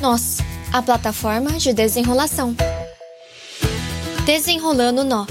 Nós, 0.00 0.38
a 0.72 0.82
plataforma 0.82 1.52
de 1.52 1.72
desenrolação. 1.72 2.54
Desenrolando 4.26 5.02
nó. 5.02 5.26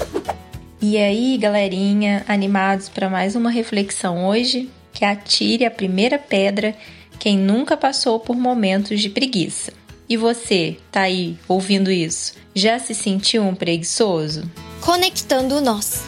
E 0.82 0.98
aí, 0.98 1.38
galerinha, 1.38 2.24
animados 2.26 2.88
para 2.88 3.08
mais 3.08 3.36
uma 3.36 3.48
reflexão 3.50 4.26
hoje? 4.26 4.68
Que 4.92 5.04
atire 5.04 5.64
a 5.64 5.70
primeira 5.70 6.18
pedra 6.18 6.74
quem 7.18 7.38
nunca 7.38 7.76
passou 7.76 8.18
por 8.18 8.36
momentos 8.36 9.00
de 9.00 9.08
preguiça. 9.08 9.72
E 10.08 10.16
você, 10.16 10.76
tá 10.90 11.02
aí 11.02 11.36
ouvindo 11.46 11.90
isso? 11.90 12.34
Já 12.54 12.78
se 12.78 12.94
sentiu 12.94 13.44
um 13.44 13.54
preguiçoso? 13.54 14.50
Conectando 14.80 15.60
nós. 15.60 16.02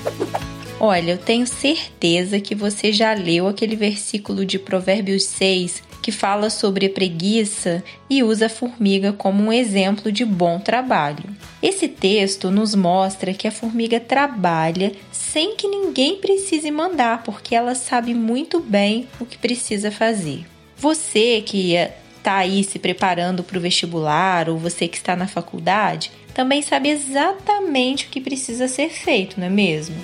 Olha, 0.81 1.13
eu 1.13 1.19
tenho 1.19 1.47
certeza 1.47 2.41
que 2.41 2.55
você 2.55 2.93
já 2.93 3.13
leu 3.13 3.47
aquele 3.47 3.77
versículo 3.77 4.45
de 4.45 4.59
Provérbios 4.59 5.25
6 5.25 5.88
que 6.09 6.13
fala 6.13 6.49
sobre 6.49 6.87
a 6.87 6.91
preguiça 6.91 7.85
e 8.09 8.23
usa 8.23 8.47
a 8.47 8.49
formiga 8.49 9.13
como 9.13 9.45
um 9.45 9.53
exemplo 9.53 10.11
de 10.11 10.25
bom 10.25 10.59
trabalho. 10.59 11.37
Esse 11.63 11.87
texto 11.87 12.51
nos 12.51 12.75
mostra 12.75 13.35
que 13.35 13.47
a 13.47 13.53
formiga 13.53 14.01
trabalha 14.01 14.93
sem 15.13 15.55
que 15.55 15.69
ninguém 15.69 16.17
precise 16.17 16.71
mandar, 16.71 17.23
porque 17.25 17.55
ela 17.55 17.75
sabe 17.75 18.15
muito 18.15 18.59
bem 18.59 19.07
o 19.21 19.27
que 19.27 19.37
precisa 19.37 19.91
fazer. 19.91 20.47
Você 20.79 21.43
que 21.45 21.75
está 22.17 22.37
aí 22.37 22.65
se 22.65 22.79
preparando 22.79 23.45
para 23.45 23.59
o 23.59 23.61
vestibular 23.61 24.49
ou 24.49 24.57
você 24.57 24.89
que 24.89 24.97
está 24.97 25.15
na 25.15 25.29
faculdade 25.29 26.11
também 26.33 26.63
sabe 26.63 26.89
exatamente 26.89 28.07
o 28.07 28.09
que 28.09 28.19
precisa 28.19 28.67
ser 28.67 28.89
feito, 28.89 29.39
não 29.39 29.49
é 29.49 29.51
mesmo? 29.51 29.97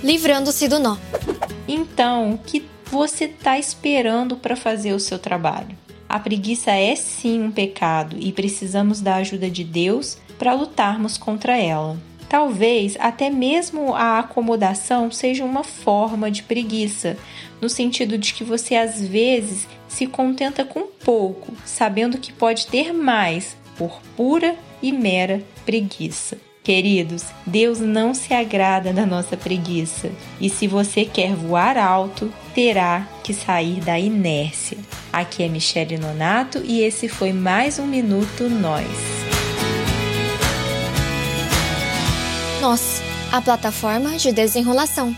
Livrando-se 0.00 0.68
do 0.68 0.78
nó. 0.78 0.96
Então, 1.66 2.38
que 2.46 2.64
você 2.90 3.26
está 3.26 3.56
esperando 3.56 4.36
para 4.36 4.56
fazer 4.56 4.92
o 4.92 4.98
seu 4.98 5.16
trabalho? 5.16 5.78
A 6.08 6.18
preguiça 6.18 6.72
é 6.72 6.96
sim 6.96 7.40
um 7.40 7.52
pecado 7.52 8.16
e 8.18 8.32
precisamos 8.32 9.00
da 9.00 9.14
ajuda 9.16 9.48
de 9.48 9.62
Deus 9.62 10.18
para 10.36 10.54
lutarmos 10.54 11.16
contra 11.16 11.56
ela. 11.56 11.96
Talvez 12.28 12.96
até 12.98 13.30
mesmo 13.30 13.94
a 13.94 14.18
acomodação 14.18 15.10
seja 15.10 15.44
uma 15.44 15.62
forma 15.62 16.32
de 16.32 16.42
preguiça, 16.42 17.16
no 17.60 17.68
sentido 17.68 18.18
de 18.18 18.34
que 18.34 18.42
você 18.42 18.74
às 18.74 19.00
vezes 19.00 19.68
se 19.86 20.08
contenta 20.08 20.64
com 20.64 20.88
pouco, 21.04 21.52
sabendo 21.64 22.18
que 22.18 22.32
pode 22.32 22.66
ter 22.66 22.92
mais 22.92 23.56
por 23.78 24.00
pura 24.16 24.56
e 24.82 24.90
mera 24.90 25.42
preguiça. 25.64 26.38
Queridos, 26.62 27.24
Deus 27.46 27.80
não 27.80 28.12
se 28.12 28.34
agrada 28.34 28.92
da 28.92 29.06
nossa 29.06 29.36
preguiça. 29.36 30.10
E 30.40 30.50
se 30.50 30.66
você 30.66 31.04
quer 31.04 31.34
voar 31.34 31.78
alto, 31.78 32.30
terá 32.54 33.06
que 33.22 33.32
sair 33.32 33.80
da 33.80 33.98
inércia. 33.98 34.78
Aqui 35.12 35.42
é 35.42 35.48
Michele 35.48 35.98
Nonato 35.98 36.60
e 36.64 36.82
esse 36.82 37.08
foi 37.08 37.32
mais 37.32 37.78
um 37.78 37.86
Minuto 37.86 38.48
Nós. 38.48 38.86
Nós, 42.60 43.02
a 43.32 43.40
plataforma 43.40 44.16
de 44.16 44.32
desenrolação. 44.32 45.16